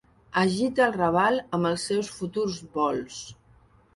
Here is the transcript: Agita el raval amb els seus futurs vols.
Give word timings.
Agita 0.43 0.81
el 0.85 0.93
raval 0.95 1.35
amb 1.57 1.69
els 1.71 1.85
seus 1.91 2.11
futurs 2.21 2.57
vols. 2.79 3.21